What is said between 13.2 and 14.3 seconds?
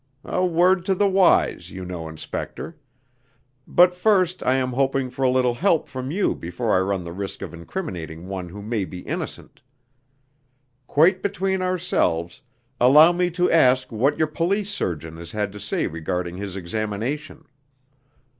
to ask what your